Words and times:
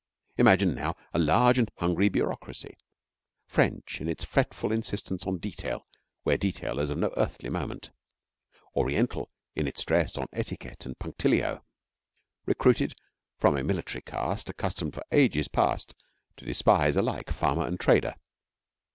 Imagine 0.39 0.73
now, 0.73 0.95
a 1.13 1.19
large 1.19 1.59
and 1.59 1.69
hungry 1.77 2.09
bureaucracy, 2.09 2.75
French 3.45 4.01
in 4.01 4.07
its 4.09 4.25
fretful 4.25 4.71
insistence 4.71 5.27
on 5.27 5.37
detail 5.37 5.85
where 6.23 6.39
detail 6.39 6.79
is 6.79 6.89
of 6.89 6.97
no 6.97 7.13
earthly 7.17 7.51
moment, 7.51 7.91
Oriental 8.75 9.29
in 9.53 9.67
its 9.67 9.79
stress 9.83 10.17
on 10.17 10.25
etiquette 10.33 10.87
and 10.87 10.97
punctillo, 10.97 11.61
recruited 12.47 12.95
from 13.37 13.55
a 13.55 13.63
military 13.63 14.01
caste 14.01 14.49
accustomed 14.49 14.95
for 14.95 15.05
ages 15.11 15.47
past 15.47 15.93
to 16.35 16.45
despise 16.45 16.97
alike 16.97 17.29
farmer 17.29 17.67
and 17.67 17.79
trader. 17.79 18.15